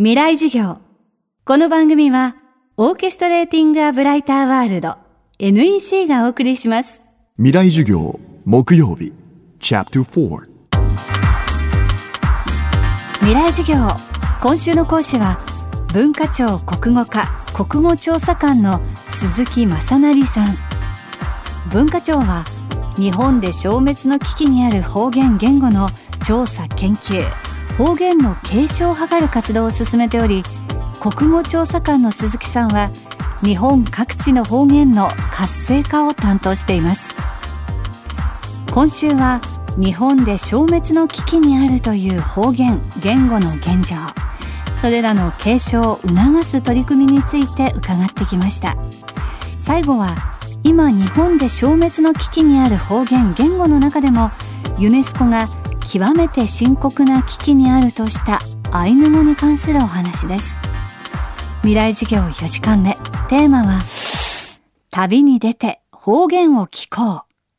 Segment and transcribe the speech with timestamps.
[0.00, 0.78] 未来授業。
[1.44, 2.36] この番組は、
[2.76, 4.96] オーケストレーティング・ア・ブライター・ワールド
[5.40, 7.02] NEC がお送りします。
[7.36, 9.12] 未来授業木曜日
[9.58, 10.46] Chapter 4
[13.22, 13.88] 未来授業。
[14.40, 15.36] 今週の講師は、
[15.92, 20.54] 文化庁国語課国語調査官の鈴木正成さん。
[21.72, 22.44] 文化庁は、
[22.96, 25.90] 日本で消滅の危機にある方言言語の
[26.24, 27.20] 調査研究、
[27.78, 30.42] 方言の継承を図る活動を進めており
[31.00, 32.90] 国語調査官の鈴木さんは
[33.40, 37.14] 日本各地の方言の活性化を担当しています。
[38.74, 39.40] 今週は
[39.76, 43.94] 日本で消滅の危機にあるという方言言語の現状
[44.74, 48.76] それらの継承を促す取り組みについて伺ってきました。
[49.60, 50.16] 最後は
[50.64, 54.30] 今日本で消滅の危機にある方言言語の中でも
[54.78, 55.46] ユネスコが
[55.90, 58.40] 極めて深刻な危機にあるとした
[58.72, 60.58] アイヌ語に関するお話です。
[61.62, 62.92] 未来授業4時間目。
[63.30, 63.80] テーマは
[64.90, 67.58] 旅に出て方言を聞こう。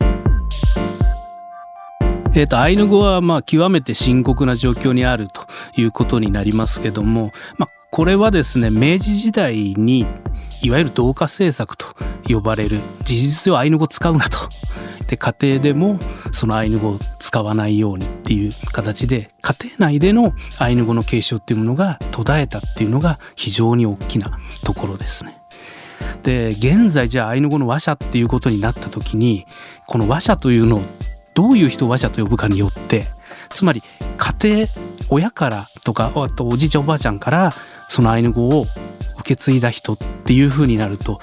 [2.36, 5.48] えっ、とアイヌ語はまあ極めて深刻な状況にあると
[5.82, 10.06] いうことになりますけども、まあ、これはですね明治時代に
[10.62, 11.88] いわゆる同化政策と
[12.28, 14.50] 呼ばれる事実上アイヌ語使うなと。
[15.08, 16.00] で家庭でも
[16.32, 25.40] そのアイヌ語を使わないようにっていう形で家庭内でのアイヌ語の継承っていうものが途絶えたっていうのが非常に大きなところですね。
[26.24, 29.46] で現在じゃあアイヌ語の話者っていうことになった時に
[29.88, 30.82] この話者というのを
[31.34, 33.06] どういう人を話者と呼ぶかによって
[33.50, 33.84] つまり
[34.18, 34.68] 家庭
[35.10, 37.54] 親からとかあとおじいちゃんおばあちゃんから
[37.88, 38.66] そのアイヌ語を
[39.20, 41.20] 受け継いだ人っていう風になると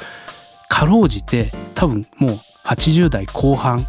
[0.68, 3.86] かろうじて多分もう80代後半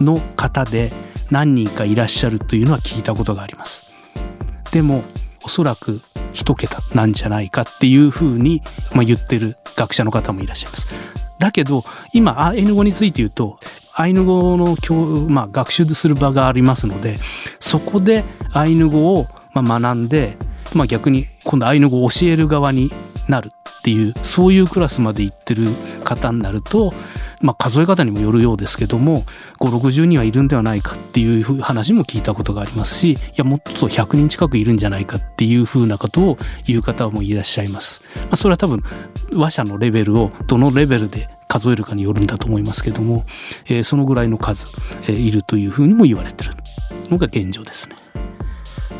[0.00, 0.92] の方で
[1.30, 3.84] 何人かいらっしゃるというのは聞いたことがあります。
[4.72, 5.02] でも
[5.44, 6.00] おそらく
[6.32, 10.86] 一桁なんじゃないかっていうふうに、まあ、言ってる学者の方もいらっしゃいます。
[11.38, 13.58] だけど今アイヌ語について言うと
[13.92, 14.94] アイヌ語の教、
[15.28, 17.18] まあ、学習する場がありますので
[17.60, 20.36] そこでアイヌ語をまあ学んで、
[20.72, 22.90] まあ、逆に今度アイヌ語を教える側に
[23.28, 25.68] なるっていうそういうクラスまで行ってる
[26.02, 26.94] 方になると
[27.44, 29.24] まあ、数え方にもよるようですけども
[29.60, 38.00] 560人はいるんではないかっていう話も聞いたことがありますしいやもっと100人近くいるんじゃないかっていうふうなことを言う方もいらっしゃいます。
[38.16, 38.82] まあ、それは多分
[39.32, 43.26] 話者のレベルをどのレベルで数えるかによるんだと思いますけども、
[43.66, 44.68] えー、そのぐらいの数、
[45.02, 46.52] えー、いるというふうにも言われてる
[47.10, 47.96] のが現状ですね。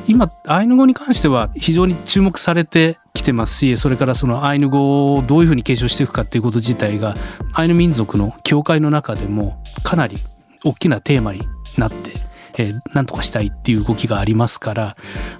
[0.06, 7.14] 今アイヌ語に関しては非常に注目されて来てますしそれからそのアイヌ語をどういうふうに継承していくかっていうこと自体が
[7.52, 10.16] アイヌ民族の教会の中でもかなり
[10.64, 11.46] 大きなテーマに
[11.78, 12.10] なって
[12.58, 14.96] え、何とかしたいっていう動きがありますから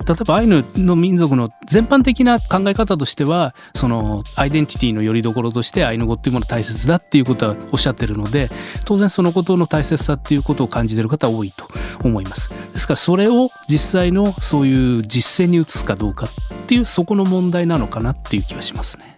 [0.07, 8.51] 例えばアイヌの民族の全般的な考え方としてはそのアイデンティティのよりどころとしてアイヌ語っていうもの大切だっていうことはおっしゃってるので
[8.85, 11.69] 当然そのことの大切さっていうことを感じてる方多いと
[12.03, 19.15] 思いますですからそれを実際のそういう実践に移すかどうかっていうそこの問題なのかなっていう気はしますね。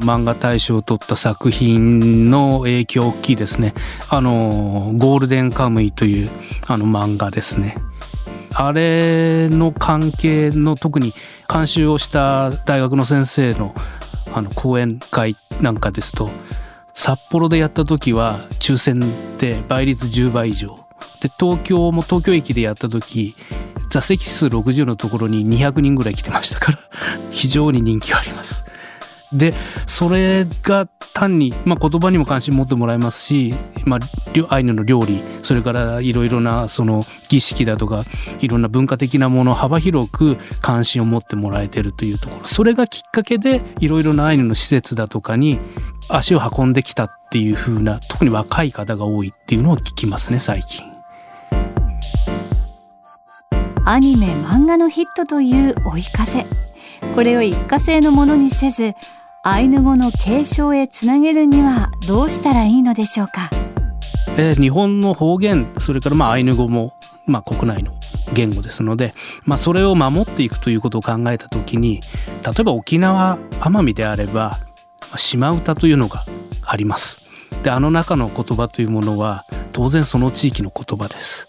[0.00, 3.74] 漫画大賞を取った作品の影響大きいですね。
[4.08, 6.30] あの、ゴールデンカムイという
[6.66, 7.76] あの漫画ですね。
[8.54, 11.14] あれの関係の特に
[11.52, 13.74] 監修をした大学の先生の
[14.32, 16.30] あの講演会なんかですと
[16.94, 19.00] 札幌でやった時は抽選
[19.38, 20.86] で倍率10倍以上
[21.20, 23.34] で東京も東京駅でやった時
[23.90, 26.78] 座席数60のところに200人ぐらい来てましたから
[27.30, 28.49] 非常に人気があります。
[29.32, 29.54] で
[29.86, 33.54] それが単に、まあ、言葉にも関心持ってもらえますし、
[33.84, 38.04] まあ、アイヌの料理それからいろいろなその儀式だとか
[38.40, 45.58] いろんな文化的なもの幅広く関心を持ってもらえてるというところそれがきっかけでいろいろなアイヌの施設だとかに
[46.08, 50.90] 足を運んできたっていう風な特に若い方が多いっていうのを聞きますね最近。
[53.86, 56.46] アニメ漫画のヒットという追い風
[57.14, 58.94] これを一過性のものにせず
[59.42, 63.48] アイヌ語の継承へつなげるにはどうしたらいいのでしょうか、
[64.36, 66.92] えー、日本の方言それからまあアイヌ語も、
[67.24, 67.94] まあ、国内の
[68.34, 69.14] 言語ですので、
[69.46, 72.02] まあ、それを守っていくということを考えた時に
[72.44, 74.58] 例えば沖縄奄美であれば
[75.16, 76.26] 島唄というのが
[76.62, 77.20] あります。
[77.62, 81.48] であの中の言葉というものは当然その地域の言葉です。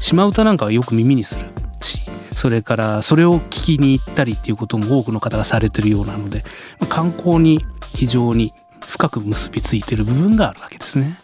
[0.00, 1.44] 島唄なんかはよく耳にする
[1.82, 2.00] し
[2.40, 6.42] それからそれを聞きに行ったりっていうことも多くの方がされてるようなので
[6.88, 7.62] 観光に
[7.94, 8.54] 非常に
[8.86, 11.18] 深く結びついてる部分があるわけですね。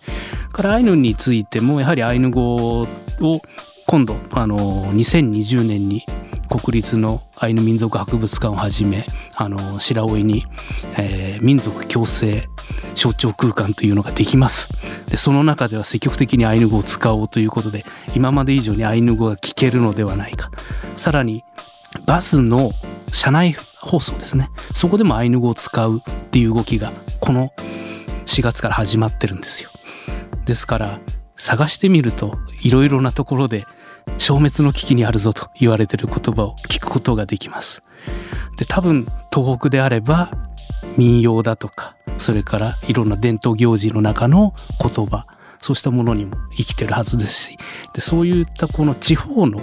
[0.53, 2.87] からアイヌについてもやはりアイヌ語を
[3.87, 6.05] 今度あの2020年に
[6.51, 9.07] 国立のアイヌ民族博物館をはじめ
[9.37, 10.45] あの白老に、
[10.99, 12.49] えー、民族共生
[12.97, 14.71] 象徴空間というのができます。
[15.07, 17.85] でその中では積極的にアイヌ語を使おうということで
[18.15, 20.51] 今まで以上にアイヌ語が聞けるのではないか。
[20.97, 21.45] さらに
[22.07, 22.73] バスの
[23.13, 24.51] 車内放送ですね。
[24.75, 27.53] そこでもアイヌ語を使うっていう動きがこの
[28.27, 29.71] 4月から始まってるんですよ。
[30.45, 30.99] ですから
[31.37, 33.67] 探してみるといろいろなところで
[34.19, 37.83] 消滅の危機にあるぞと言われてる言葉を聞くことができます。
[38.57, 40.31] で多分東北であれば
[40.97, 45.27] 民謡だとかそれからいろんな伝統行事の中の言葉
[45.61, 47.57] そうしたものにも生きてるはずですし
[47.93, 49.61] でそういったこの地方の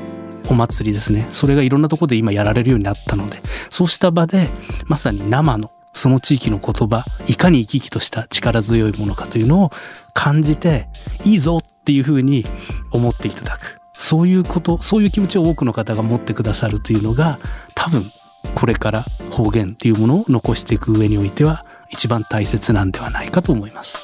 [0.50, 4.48] お祭りですねそれがいろんなとこで今やられるようになったのでそうした場で
[4.86, 9.72] まさに生のその地域の言葉いかに生き生きとした力強いものかというのを
[10.14, 10.88] 感じて
[11.24, 12.46] いいぞっていうふうに
[12.92, 17.40] 思っていただくそういうことそういう気持ちを多くの方が持ってくださるというのが
[17.74, 18.12] 多分
[18.54, 23.98] これから方言というものを残していく上においては一番大切なんではないかと思います。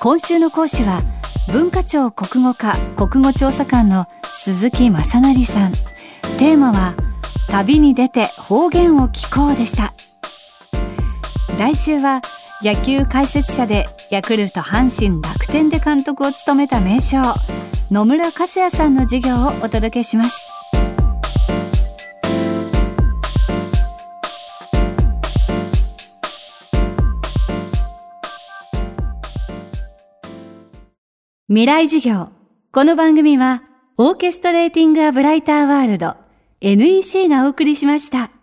[0.00, 1.02] 今週の講師は
[1.52, 5.72] 文化庁国語課国語調査官の鈴木正成さん。
[6.38, 6.94] テーマは
[7.50, 9.92] 旅に出て方言を聞こうでした。
[11.58, 12.22] 来週は
[12.62, 17.34] 野球解説者でヤクルト阪神楽天で監督を務めた名将
[17.92, 20.48] 野村克也さんの授業をお届けします
[31.48, 32.30] 未来授業
[32.72, 33.62] この番組は
[33.98, 36.16] オーケストレーティング・ア・ブライター・ワールド
[36.62, 38.41] NEC がお送りしました。